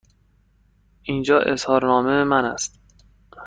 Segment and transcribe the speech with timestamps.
[1.03, 2.79] اینجا اظهارنامه من است.